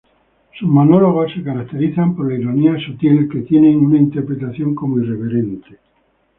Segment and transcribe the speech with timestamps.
[0.57, 5.77] Sus monólogos se caracterizan por la ironía sutil, que tienen una interpretación como irreverente.